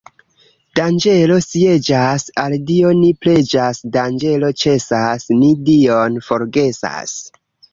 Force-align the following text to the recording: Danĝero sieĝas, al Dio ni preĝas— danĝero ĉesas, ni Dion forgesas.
Danĝero 0.77 1.35
sieĝas, 1.47 2.25
al 2.45 2.55
Dio 2.71 2.95
ni 3.01 3.11
preĝas— 3.25 3.83
danĝero 3.99 4.51
ĉesas, 4.65 5.29
ni 5.43 5.53
Dion 5.69 6.19
forgesas. 6.31 7.17